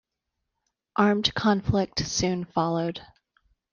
[0.97, 3.01] Armed conflict soon followed.